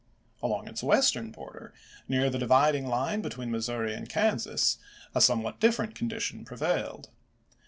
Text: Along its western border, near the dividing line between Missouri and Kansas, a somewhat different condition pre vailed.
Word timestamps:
Along 0.41 0.67
its 0.67 0.81
western 0.81 1.29
border, 1.29 1.75
near 2.07 2.31
the 2.31 2.39
dividing 2.39 2.87
line 2.87 3.21
between 3.21 3.51
Missouri 3.51 3.93
and 3.93 4.09
Kansas, 4.09 4.79
a 5.13 5.21
somewhat 5.21 5.59
different 5.59 5.93
condition 5.93 6.43
pre 6.43 6.57
vailed. 6.57 7.09